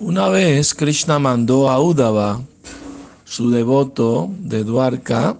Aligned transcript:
Una 0.00 0.28
vez 0.28 0.74
Krishna 0.74 1.20
mandó 1.20 1.70
a 1.70 1.80
Udava, 1.80 2.42
su 3.24 3.50
devoto 3.50 4.28
de 4.40 4.64
Dwarka, 4.64 5.38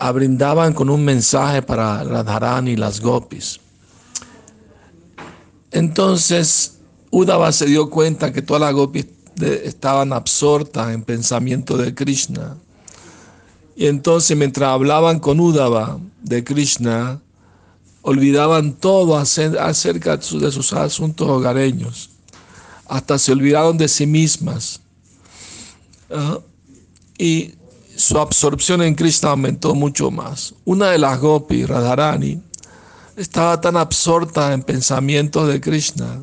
a 0.00 0.12
brindaban 0.12 0.72
con 0.72 0.90
un 0.90 1.04
mensaje 1.04 1.62
para 1.62 2.02
Radharani 2.02 2.72
y 2.72 2.76
las 2.76 3.00
gopis. 3.00 3.60
Entonces 5.70 6.78
Udava 7.12 7.52
se 7.52 7.66
dio 7.66 7.88
cuenta 7.88 8.32
que 8.32 8.42
todas 8.42 8.62
las 8.62 8.74
gopis 8.74 9.06
estaban 9.40 10.12
absortas 10.12 10.92
en 10.92 11.04
pensamiento 11.04 11.76
de 11.76 11.94
Krishna. 11.94 12.56
Y 13.76 13.86
entonces 13.86 14.36
mientras 14.36 14.70
hablaban 14.70 15.20
con 15.20 15.38
Udava 15.38 16.00
de 16.20 16.42
Krishna, 16.42 17.20
olvidaban 18.02 18.72
todo 18.72 19.16
acerca 19.16 20.16
de 20.16 20.50
sus 20.50 20.72
asuntos 20.72 21.28
hogareños. 21.28 22.17
Hasta 22.88 23.18
se 23.18 23.32
olvidaron 23.32 23.76
de 23.78 23.88
sí 23.88 24.06
mismas. 24.06 24.80
¿ah? 26.10 26.38
Y 27.18 27.54
su 27.96 28.18
absorción 28.18 28.82
en 28.82 28.94
Krishna 28.94 29.30
aumentó 29.30 29.74
mucho 29.74 30.10
más. 30.10 30.54
Una 30.64 30.90
de 30.90 30.98
las 30.98 31.20
gopis, 31.20 31.68
Radharani, 31.68 32.40
estaba 33.16 33.60
tan 33.60 33.76
absorta 33.76 34.52
en 34.52 34.62
pensamientos 34.62 35.48
de 35.48 35.60
Krishna 35.60 36.22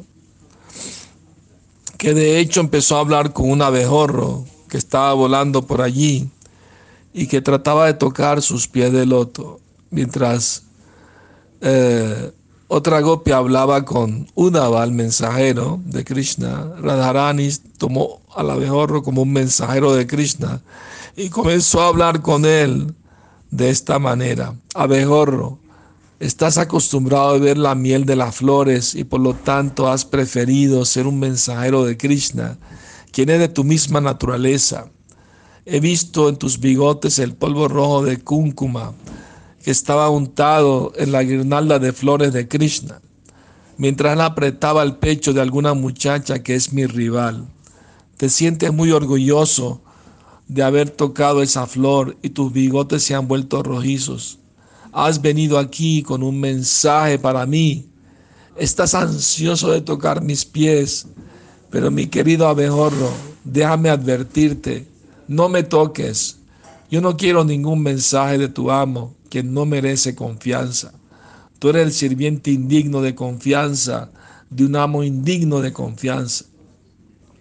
que 1.97 2.13
de 2.13 2.39
hecho 2.39 2.59
empezó 2.59 2.97
a 2.97 3.01
hablar 3.01 3.33
con 3.33 3.49
un 3.49 3.61
abejorro 3.61 4.45
que 4.69 4.77
estaba 4.77 5.13
volando 5.13 5.65
por 5.65 5.81
allí 5.81 6.29
y 7.13 7.27
que 7.27 7.41
trataba 7.41 7.87
de 7.87 7.93
tocar 7.93 8.41
sus 8.41 8.67
pies 8.67 8.91
de 8.91 9.05
loto, 9.05 9.59
mientras 9.89 10.63
eh, 11.61 12.31
otra 12.67 13.01
gopi 13.01 13.31
hablaba 13.31 13.85
con 13.85 14.27
Udava, 14.35 14.83
el 14.83 14.91
mensajero 14.91 15.79
de 15.85 16.03
Krishna. 16.03 16.71
Radharani 16.81 17.49
tomó 17.77 18.21
al 18.35 18.49
abejorro 18.49 19.03
como 19.03 19.21
un 19.21 19.33
mensajero 19.33 19.93
de 19.93 20.07
Krishna 20.07 20.61
y 21.15 21.29
comenzó 21.29 21.81
a 21.81 21.87
hablar 21.87 22.21
con 22.21 22.45
él 22.45 22.93
de 23.51 23.69
esta 23.69 23.99
manera. 23.99 24.55
Abejorro, 24.73 25.59
Estás 26.17 26.57
acostumbrado 26.57 27.35
a 27.35 27.37
ver 27.37 27.57
la 27.57 27.75
miel 27.75 28.05
de 28.05 28.15
las 28.15 28.37
flores 28.37 28.95
y 28.95 29.03
por 29.03 29.19
lo 29.19 29.33
tanto 29.33 29.89
has 29.89 30.05
preferido 30.05 30.85
ser 30.85 31.07
un 31.07 31.19
mensajero 31.19 31.83
de 31.83 31.97
Krishna, 31.97 32.57
quien 33.11 33.29
es 33.29 33.39
de 33.39 33.49
tu 33.49 33.65
misma 33.65 33.99
naturaleza. 33.99 34.89
He 35.65 35.81
visto 35.81 36.29
en 36.29 36.37
tus 36.37 36.57
bigotes 36.61 37.19
el 37.19 37.35
polvo 37.35 37.67
rojo 37.67 38.05
de 38.05 38.17
Kunkuma 38.21 38.93
que 39.65 39.71
estaba 39.71 40.09
untado 40.09 40.93
en 40.95 41.11
la 41.11 41.23
guirnalda 41.23 41.79
de 41.79 41.91
flores 41.91 42.31
de 42.31 42.47
Krishna, 42.47 43.01
mientras 43.77 44.13
él 44.13 44.21
apretaba 44.21 44.81
el 44.83 44.95
pecho 44.95 45.33
de 45.33 45.41
alguna 45.41 45.73
muchacha 45.73 46.41
que 46.41 46.55
es 46.55 46.71
mi 46.71 46.85
rival. 46.85 47.47
Te 48.15 48.29
sientes 48.29 48.71
muy 48.71 48.91
orgulloso 48.91 49.81
de 50.47 50.63
haber 50.63 50.89
tocado 50.89 51.41
esa 51.41 51.67
flor 51.67 52.15
y 52.21 52.29
tus 52.29 52.53
bigotes 52.53 53.03
se 53.03 53.13
han 53.13 53.27
vuelto 53.27 53.61
rojizos 53.61 54.39
has 54.95 55.21
venido 55.21 55.59
aquí 55.59 56.01
con 56.01 56.23
un 56.23 56.39
mensaje 56.39 57.19
para 57.19 57.45
mí. 57.45 57.85
Estás 58.55 58.95
ansioso 58.95 59.69
de 59.71 59.81
tocar 59.81 60.21
mis 60.21 60.45
pies, 60.45 61.05
pero 61.69 61.91
mi 61.91 62.07
querido 62.07 62.47
abejorro, 62.47 63.11
déjame 63.43 63.89
advertirte, 63.89 64.87
no 65.27 65.49
me 65.49 65.63
toques. 65.63 66.37
Yo 66.89 67.01
no 67.01 67.17
quiero 67.17 67.43
ningún 67.43 67.81
mensaje 67.81 68.37
de 68.37 68.47
tu 68.47 68.71
amo 68.71 69.15
que 69.29 69.43
no 69.43 69.65
merece 69.65 70.15
confianza. 70.15 70.93
Tú 71.59 71.69
eres 71.69 71.83
el 71.83 71.91
sirviente 71.93 72.51
indigno 72.51 73.01
de 73.01 73.15
confianza, 73.15 74.11
de 74.49 74.65
un 74.65 74.75
amo 74.75 75.03
indigno 75.03 75.61
de 75.61 75.73
confianza. 75.73 76.45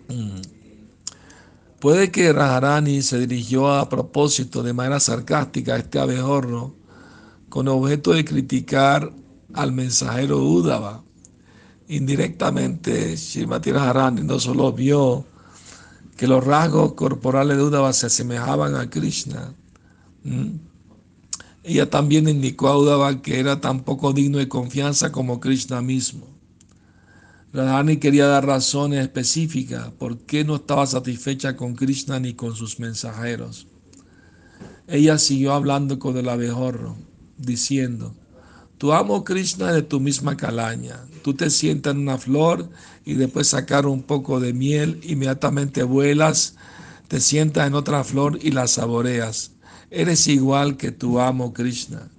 Mm. 0.09 0.41
Puede 1.81 2.11
que 2.11 2.33
Rajarani 2.33 3.03
se 3.03 3.19
dirigió 3.19 3.71
a 3.71 3.89
propósito 3.89 4.63
de 4.63 4.73
manera 4.73 5.01
sarcástica 5.01 5.75
a 5.75 5.79
este 5.79 5.99
abejorro 5.99 6.75
con 7.51 7.69
objeto 7.69 8.13
de 8.13 8.25
criticar 8.25 9.13
al 9.53 9.73
mensajero 9.73 10.39
Udava. 10.39 11.05
Indirectamente, 11.89 13.17
Shrimati 13.17 13.71
Radharani 13.71 14.23
no 14.23 14.41
solo 14.41 14.73
vio 14.73 15.27
que 16.17 16.27
los 16.27 16.45
rasgos 16.45 16.95
corporales 16.95 17.57
de 17.57 17.63
Udava 17.63 17.93
se 17.93 18.07
asemejaban 18.07 18.75
a 18.77 18.89
Krishna, 18.89 19.55
ella 21.63 21.91
también 21.91 22.29
indicó 22.29 22.69
a 22.69 22.79
Udava 22.79 23.23
que 23.23 23.41
era 23.41 23.61
tan 23.61 23.81
poco 23.85 24.13
digno 24.13 24.39
de 24.39 24.49
confianza 24.49 25.11
como 25.13 25.41
Krishna 25.41 25.83
mismo. 25.83 26.27
Radharani 27.53 27.99
quería 27.99 28.27
dar 28.27 28.45
razones 28.47 29.01
específicas 29.01 29.91
por 29.93 30.19
qué 30.19 30.45
no 30.45 30.57
estaba 30.57 30.87
satisfecha 30.87 31.57
con 31.57 31.77
Krishna 31.77 32.19
ni 32.19 32.35
con 32.35 32.57
sus 32.57 32.81
mensajeros. 32.81 33.69
Ella 34.89 35.19
siguió 35.19 35.53
hablando 35.53 35.99
con 35.99 36.17
el 36.17 36.29
abejorro 36.29 36.97
diciendo, 37.39 38.15
tu 38.79 38.93
amo 38.93 39.25
Krishna 39.25 39.73
de 39.73 39.83
tu 39.83 40.01
misma 40.01 40.37
calaña. 40.37 41.01
Tú 41.23 41.35
te 41.35 41.51
sientas 41.51 41.95
en 41.95 42.01
una 42.01 42.19
flor 42.19 42.69
y 43.05 43.15
después 43.15 43.49
sacar 43.49 43.87
un 43.87 44.03
poco 44.03 44.41
de 44.41 44.53
miel, 44.53 45.01
inmediatamente 45.03 45.83
vuelas, 45.83 46.57
te 47.09 47.21
sientas 47.21 47.67
en 47.67 47.75
otra 47.75 48.03
flor 48.05 48.39
y 48.43 48.51
la 48.51 48.67
saboreas. 48.67 49.53
Eres 49.91 50.27
igual 50.27 50.77
que 50.77 50.91
tu 50.91 51.21
amo 51.21 51.53
Krishna. 51.53 52.11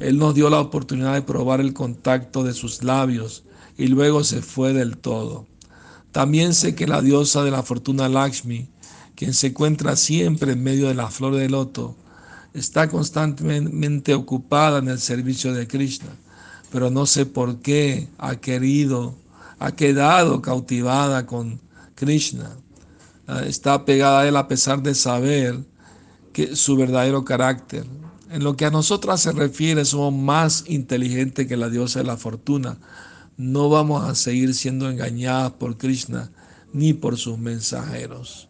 Él 0.00 0.18
nos 0.18 0.34
dio 0.34 0.50
la 0.50 0.60
oportunidad 0.60 1.14
de 1.14 1.22
probar 1.22 1.60
el 1.60 1.72
contacto 1.72 2.42
de 2.42 2.52
sus 2.52 2.82
labios 2.82 3.44
y 3.76 3.86
luego 3.88 4.24
se 4.24 4.42
fue 4.42 4.72
del 4.72 4.98
todo. 4.98 5.46
También 6.12 6.54
sé 6.54 6.74
que 6.74 6.86
la 6.86 7.00
diosa 7.00 7.42
de 7.42 7.50
la 7.50 7.62
fortuna 7.62 8.08
Lakshmi, 8.08 8.68
quien 9.14 9.34
se 9.34 9.48
encuentra 9.48 9.96
siempre 9.96 10.52
en 10.52 10.62
medio 10.62 10.88
de 10.88 10.94
la 10.94 11.08
flor 11.08 11.34
de 11.34 11.48
loto, 11.48 11.96
está 12.54 12.88
constantemente 12.88 14.14
ocupada 14.14 14.78
en 14.78 14.88
el 14.88 15.00
servicio 15.00 15.52
de 15.52 15.66
Krishna, 15.66 16.10
pero 16.70 16.90
no 16.90 17.04
sé 17.04 17.26
por 17.26 17.58
qué 17.58 18.08
ha 18.16 18.36
querido, 18.36 19.14
ha 19.58 19.72
quedado 19.72 20.40
cautivada 20.40 21.26
con 21.26 21.60
Krishna. 21.96 22.56
Ah, 23.26 23.42
está 23.44 23.84
pegada 23.84 24.20
a 24.20 24.28
él 24.28 24.36
a 24.36 24.48
pesar 24.48 24.82
de 24.82 24.94
saber 24.94 25.58
que 26.32 26.56
su 26.56 26.76
verdadero 26.76 27.24
carácter. 27.24 27.86
En 28.30 28.44
lo 28.44 28.56
que 28.56 28.64
a 28.64 28.70
nosotras 28.70 29.20
se 29.20 29.32
refiere, 29.32 29.84
somos 29.84 30.12
más 30.12 30.64
inteligentes 30.66 31.46
que 31.46 31.56
la 31.56 31.68
diosa 31.68 32.00
de 32.00 32.06
la 32.06 32.16
fortuna. 32.16 32.78
No 33.36 33.68
vamos 33.68 34.08
a 34.08 34.14
seguir 34.14 34.54
siendo 34.54 34.90
engañadas 34.90 35.52
por 35.52 35.76
Krishna 35.76 36.30
ni 36.72 36.92
por 36.92 37.16
sus 37.16 37.38
mensajeros. 37.38 38.48